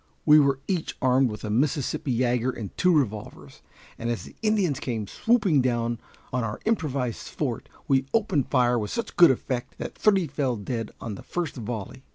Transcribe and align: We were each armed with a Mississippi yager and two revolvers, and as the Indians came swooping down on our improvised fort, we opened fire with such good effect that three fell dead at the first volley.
We 0.25 0.39
were 0.39 0.57
each 0.67 0.97
armed 0.99 1.29
with 1.29 1.43
a 1.43 1.51
Mississippi 1.51 2.11
yager 2.11 2.49
and 2.49 2.75
two 2.75 2.91
revolvers, 2.91 3.61
and 3.99 4.09
as 4.09 4.23
the 4.23 4.35
Indians 4.41 4.79
came 4.79 5.05
swooping 5.05 5.61
down 5.61 5.99
on 6.33 6.43
our 6.43 6.59
improvised 6.65 7.27
fort, 7.27 7.69
we 7.87 8.07
opened 8.11 8.49
fire 8.49 8.79
with 8.79 8.89
such 8.89 9.15
good 9.15 9.29
effect 9.29 9.77
that 9.77 9.93
three 9.95 10.25
fell 10.25 10.55
dead 10.55 10.89
at 10.99 11.15
the 11.15 11.21
first 11.21 11.53
volley. 11.55 12.03